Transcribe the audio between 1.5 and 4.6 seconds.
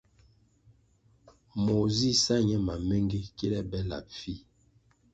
Moh zih sa ñe mamengi kile be lap fih.